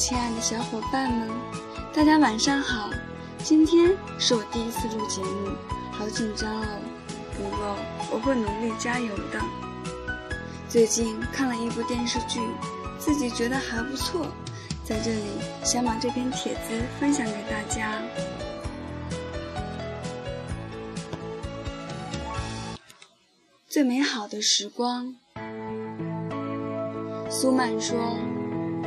[0.00, 1.28] 亲爱的小伙伴们，
[1.92, 2.88] 大家晚上好。
[3.44, 5.50] 今天是我第一次录节目，
[5.92, 6.64] 好紧张哦。
[7.36, 7.76] 不过
[8.10, 9.38] 我会努力加油的。
[10.70, 12.40] 最近看了一部电视剧，
[12.98, 14.26] 自己觉得还不错，
[14.86, 15.22] 在这里
[15.62, 18.00] 想把这篇帖子分享给大家。
[23.68, 25.14] 最美好的时光，
[27.28, 28.16] 苏曼说：“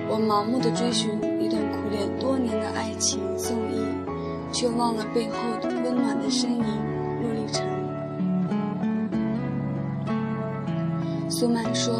[0.09, 3.87] 我盲目的追寻一段苦恋多年的爱情宋轶，
[4.51, 6.63] 却忘了背后的温暖的身影
[7.21, 7.65] 陆励成。”
[11.29, 11.95] 苏曼说：“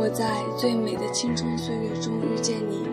[0.00, 2.88] 我在最美的青春岁月中遇见你，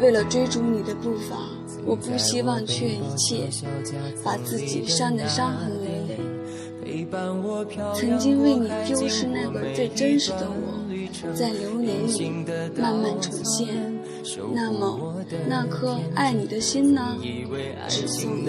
[0.00, 1.36] 为了追逐你的步伐，
[1.84, 3.50] 我不惜忘却一切，
[4.24, 6.18] 把自己伤得伤痕累累。”
[7.94, 10.69] 曾经为你丢失那个最真实的我，
[11.34, 12.30] 在流年里
[12.76, 13.68] 慢慢重现。
[14.52, 15.16] 那么，
[15.48, 17.16] 那颗爱你的心呢？
[17.88, 18.48] 只送你。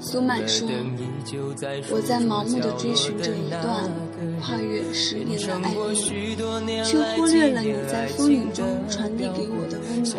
[0.00, 0.66] 苏曼说
[1.92, 3.84] ：“我在盲目的追寻着一段
[4.40, 5.74] 跨越十年的爱
[6.64, 10.16] 恋，却忽略了你在风雨中传递给我的温暖。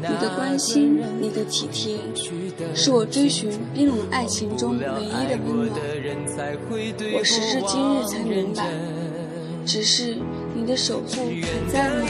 [0.00, 1.98] 你的关心，你的体贴，
[2.74, 5.78] 是我追寻冰冷爱情中唯一的温暖。
[7.12, 8.64] 我时至今日才明白，
[9.66, 10.16] 只是
[10.54, 12.06] 你的守护还在吗？”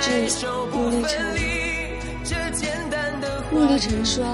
[0.00, 1.10] 致陆立成。
[3.52, 4.24] 陆立成说：“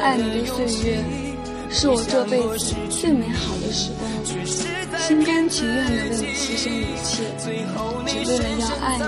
[0.00, 1.02] 爱你的岁月，
[1.70, 4.02] 是我这辈子最美好的时光，
[5.00, 7.48] 心甘情愿的为你牺牲一切，只
[8.30, 9.04] 为了要爱你。”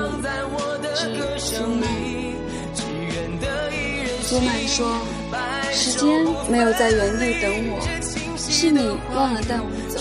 [0.96, 1.00] 致
[1.38, 1.82] 苏曼。
[4.22, 5.04] 苏曼说
[5.70, 6.08] ：“时间
[6.48, 7.78] 没有在原地等我，
[8.38, 8.78] 是你
[9.14, 10.00] 忘了带我走。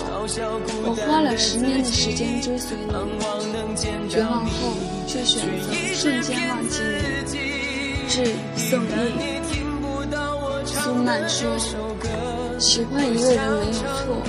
[0.85, 2.89] 我花了十年的时间追随你，
[4.09, 6.79] 绝望后却选择瞬间忘记
[7.27, 7.41] 你。”
[8.07, 9.70] 致宋轶。
[10.91, 11.49] 苏曼说
[12.59, 14.21] ：“喜欢一个人没有错，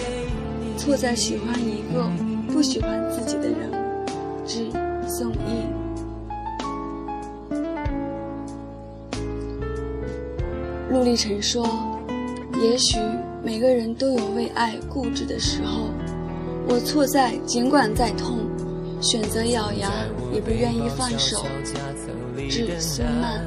[0.78, 2.08] 错在喜欢一个
[2.52, 3.68] 不喜欢自己的人。”
[4.46, 4.70] 致
[5.08, 5.38] 宋轶。
[10.88, 11.66] 陆励成说
[12.62, 12.96] ：“也许
[13.42, 15.90] 每个人都有为爱固执的时候，
[16.68, 18.38] 我错在尽管再痛，
[19.00, 19.90] 选择咬牙
[20.32, 21.44] 也不愿意放手。”
[22.48, 23.44] 致苏曼。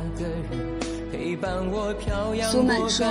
[2.51, 3.05] 苏曼说：“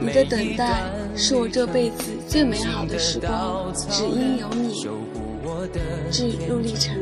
[0.00, 4.74] 你的等待是我这辈子最美好的时光，只因有你。”
[6.10, 7.00] 致陆励成。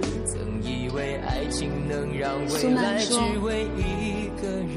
[2.48, 3.20] 苏曼说：“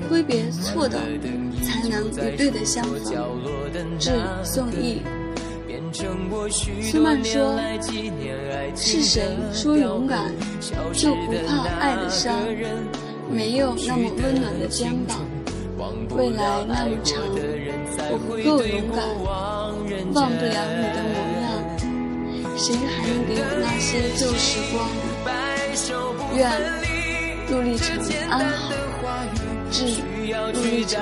[0.09, 0.99] 挥别错的，
[1.63, 3.03] 才能与对的相逢。”
[3.99, 4.11] 致
[4.43, 5.01] 宋轶。
[6.81, 7.59] 苏曼说
[8.75, 10.33] ：“是谁说勇敢
[10.93, 12.33] 就不怕爱的伤？
[13.29, 15.25] 没有那么温暖的肩膀。”
[15.79, 17.17] 未来那么长，
[18.11, 21.47] 我不够勇敢，忘不了你的模样。
[22.57, 23.87] 谁还能给我那些
[24.17, 24.75] 旧时光？
[26.35, 26.39] 愿
[27.49, 27.87] 陆励成
[28.29, 28.61] 安好。
[29.71, 29.77] 致
[30.53, 30.99] 陆励成。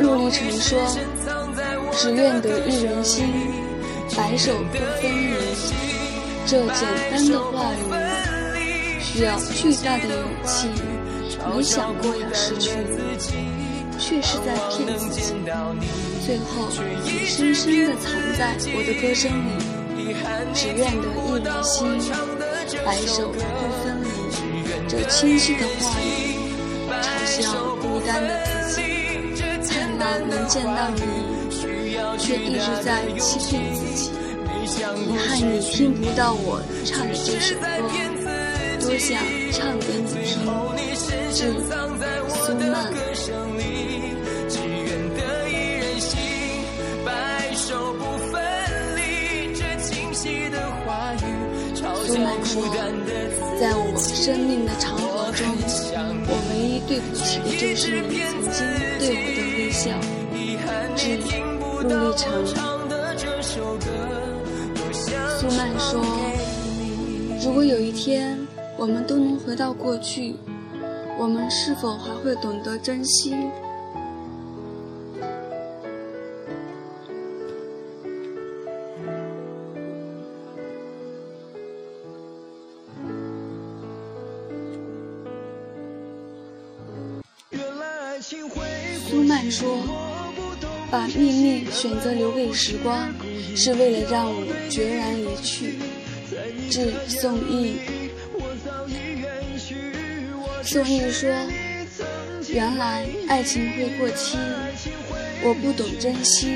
[0.00, 0.78] 陆励成说
[1.92, 3.26] ：“只愿得一人心，
[4.16, 5.87] 白首不分离。”
[6.50, 7.78] 这简单的话语
[9.02, 10.70] 需要巨大的勇气。
[11.46, 13.18] 没想过要失去你，
[13.98, 15.34] 却是在骗自己。
[16.24, 16.70] 最后，
[17.04, 19.36] 你深深地藏在我的歌声里。
[20.54, 21.76] 只愿得一人心，
[22.82, 23.38] 白首不
[23.84, 24.08] 分离。
[24.88, 26.08] 这清晰的话语，
[27.02, 27.04] 嘲
[27.42, 28.28] 笑孤单的
[28.64, 28.80] 自己。
[29.68, 30.00] 盼望
[30.30, 30.98] 能见到你，
[32.16, 34.10] 却一直在欺骗自己。
[34.68, 37.64] 遗憾你听不到我唱的这首歌，
[38.80, 39.18] 多想
[39.50, 40.36] 唱给你听。
[41.32, 41.40] 致
[42.28, 42.74] 苏曼。
[52.06, 52.52] 苏曼说，
[53.60, 55.46] 在我生命的长河中，
[56.26, 58.56] 我唯一对不起的就是你曾经
[58.98, 59.82] 对我的微笑。
[60.96, 61.02] 致
[61.84, 62.77] 陆励成。
[65.48, 66.04] 苏曼说
[67.42, 68.38] ：“如果有一天
[68.76, 70.36] 我们都能回到过去，
[71.18, 73.34] 我们是否还会懂得珍惜？”
[91.18, 93.12] 秘密选择留给时光，
[93.56, 95.74] 是为了让我决然离去。”
[96.70, 97.80] 致宋轶。
[100.62, 101.28] 宋轶说
[102.48, 104.38] ：“原来爱情会过期，
[105.42, 106.46] 我不懂珍惜。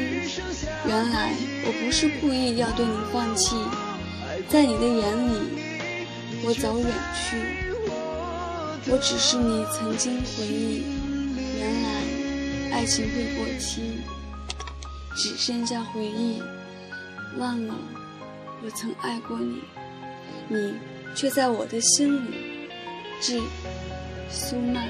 [0.87, 1.33] 原来
[1.65, 3.57] 我不是故意要对你放弃，
[4.49, 5.33] 在你的眼里，
[6.45, 6.87] 我早远
[7.17, 7.37] 去。
[8.91, 10.83] 我只是你曾经回忆。
[11.59, 14.03] 原来爱情会过期，
[15.15, 16.43] 只剩下回忆，
[17.39, 17.75] 忘了
[18.65, 19.63] 我曾爱过你，
[20.49, 20.75] 你
[21.15, 22.69] 却在我的心里。”
[23.21, 23.41] 致
[24.29, 24.89] 苏曼。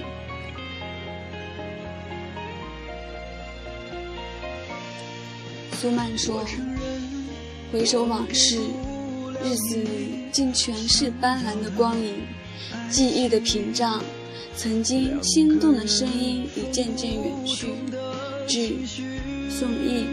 [5.73, 6.43] 苏曼说
[7.71, 8.57] ：“回首往事，
[9.45, 12.23] 日子里竟全是斑斓的光影。
[12.89, 14.03] 记忆的屏障，
[14.57, 17.75] 曾经心动的声音已渐渐远去。”
[18.49, 18.77] 致
[19.51, 20.07] 宋轶。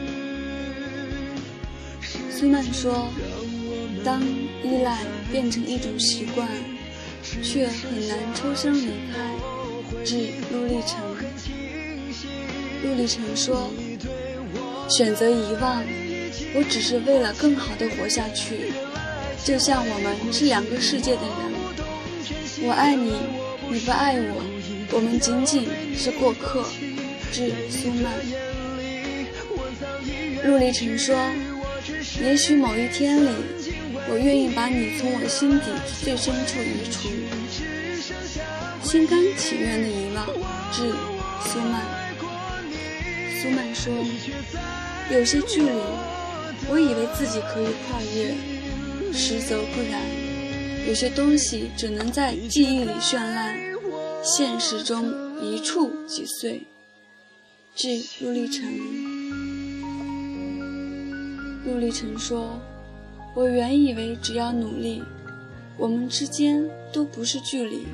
[2.31, 3.10] 苏曼说
[4.04, 4.22] ：“当
[4.64, 5.00] 依赖
[5.31, 6.48] 变成一种习惯。”
[7.44, 9.20] 却很难抽身离开。
[10.04, 11.00] 致陆励成，
[12.81, 13.70] 陆励成说
[14.90, 15.84] ：“选择遗忘，
[16.56, 18.72] 我只是为了更好的活下去。
[19.44, 23.14] 就像我们是两个世界的人，我爱你，
[23.70, 24.42] 你不爱我，
[24.92, 26.66] 我们仅仅是过客。”
[27.32, 28.38] 致苏曼。
[30.45, 31.15] 陆励成说
[32.21, 33.30] ：“也许某一天里。”
[34.12, 35.65] 我愿意把你从我心底
[36.03, 37.09] 最深处移除，
[38.81, 40.25] 心甘情愿的遗忘。
[40.71, 40.91] 致
[41.45, 41.86] 苏曼。
[43.39, 43.94] 苏曼说
[45.13, 45.69] ：“有些距离，
[46.69, 48.33] 我以为自己可以跨越，
[49.13, 50.01] 实则不然。
[50.88, 53.56] 有些东西只能在记忆里绚烂，
[54.24, 56.63] 现实中一触即碎。”
[57.75, 59.09] 致陆励成。
[61.66, 62.60] 陆励成说。
[63.36, 65.04] 我原以为只要努力，
[65.78, 67.86] 我们之间都不是距离。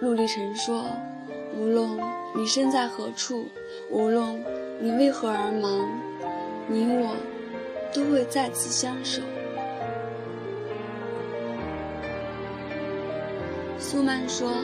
[0.00, 0.86] 陆励成说
[1.54, 1.90] ：“无论
[2.34, 3.46] 你身在何处，
[3.90, 4.42] 无论
[4.80, 5.86] 你为何而忙，
[6.66, 7.14] 你我
[7.94, 9.22] 都会再次相守。”
[13.82, 14.54] 苏曼说：“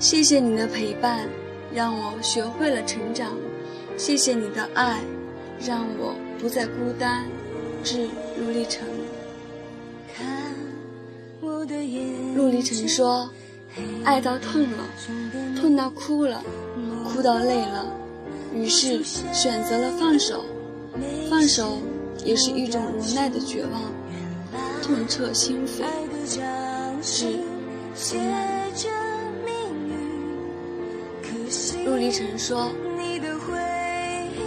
[0.00, 1.28] 谢谢你的陪伴，
[1.72, 3.32] 让我学会了成长；
[3.98, 5.00] 谢谢你的爱，
[5.60, 7.26] 让我不再孤单。”
[7.84, 8.08] 致
[8.40, 8.88] 陆励成。
[12.34, 13.28] 陆励成说
[14.04, 14.78] ：“爱到痛了，
[15.60, 16.42] 痛到哭了，
[17.04, 17.92] 哭到累了，
[18.54, 20.44] 于是选择了放手。
[21.28, 21.78] 放手
[22.24, 23.82] 也是一种无奈的绝望，
[24.82, 25.84] 痛彻心扉。”
[27.02, 27.38] 是。
[31.84, 32.70] 陆离尘说：“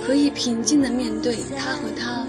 [0.08, 2.26] 可以平静的面对他和他，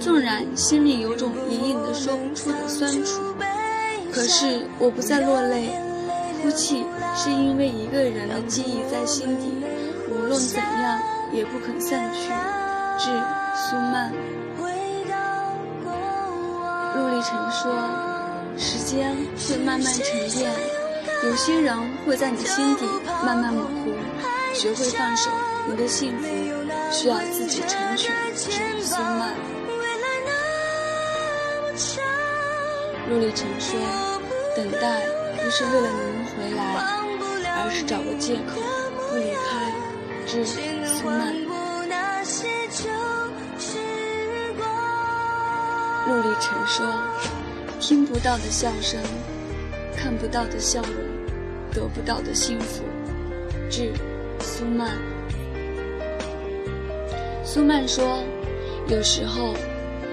[0.00, 3.20] 纵然心里有种隐隐的说不出的酸楚。
[4.10, 5.74] 可是我不再落泪，
[6.40, 9.52] 哭泣是因为一个人的记忆在心底，
[10.10, 11.02] 无论怎样
[11.34, 12.32] 也不肯散去。”
[12.98, 13.10] 致
[13.54, 14.10] 苏曼。
[16.96, 18.21] 陆离尘说。
[18.56, 19.16] 时间
[19.48, 20.50] 会慢慢沉淀，
[21.24, 22.84] 有些人会在你心底
[23.24, 23.92] 慢慢模糊。
[24.54, 25.30] 学会放手，
[25.66, 26.26] 你的幸福
[26.92, 28.12] 需要自己成全。
[28.82, 29.34] 苏曼。
[33.08, 33.78] 陆励成说
[34.56, 35.00] ：“等待
[35.42, 36.62] 不是为了你能回来，
[37.62, 38.60] 而是找个借口
[39.08, 39.72] 不离开。”
[40.28, 41.34] 致苏曼。
[46.06, 46.86] 陆励成说。
[47.82, 49.00] 听不到的笑声，
[49.96, 50.94] 看不到的笑容，
[51.74, 52.84] 得不到的幸福。
[53.68, 53.92] 致
[54.38, 54.96] 苏曼。
[57.44, 58.22] 苏曼说
[58.86, 59.52] ：“有时候，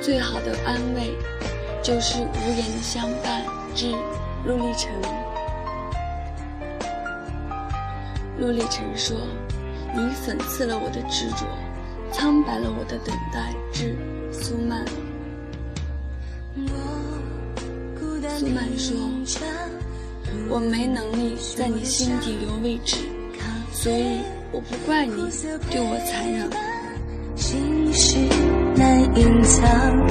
[0.02, 1.14] 最好的安慰，
[1.84, 3.44] 就是无言的相伴。”
[3.76, 3.94] 致
[4.44, 4.92] 陆励成。
[8.40, 9.16] 陆励成说
[9.94, 11.46] ：“你讽刺了我的执着，
[12.12, 13.96] 苍白了我的等待。”致
[14.32, 14.84] 苏曼。
[18.40, 18.96] 苏曼说
[20.48, 22.96] ：“我没能力在你心底留位置，
[23.74, 24.22] 所以
[24.54, 25.30] 我不怪你
[25.70, 26.50] 对我残忍。”
[27.36, 28.18] 心事
[28.78, 30.08] 难隐藏，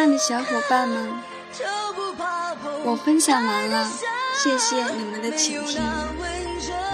[0.00, 1.12] 爱的小伙伴们，
[2.86, 3.86] 我分享完了，
[4.42, 5.82] 谢谢你们的倾听，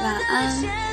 [0.02, 0.85] 晚安。